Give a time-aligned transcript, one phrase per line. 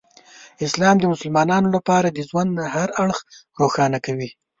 [0.67, 3.17] اسلام د مسلمانانو لپاره د ژوند هر اړخ
[3.59, 4.29] روښانه کوي.